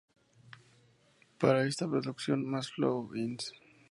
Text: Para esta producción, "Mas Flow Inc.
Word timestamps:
Para 1.39 1.67
esta 1.67 1.87
producción, 1.87 2.39
"Mas 2.51 2.71
Flow 2.73 3.13
Inc. 3.23 3.41